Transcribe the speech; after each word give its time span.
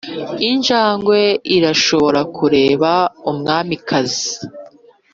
injangwe 0.49 1.19
irashobora 1.55 2.21
kureba 2.35 2.91
umwamikazi 3.29 4.27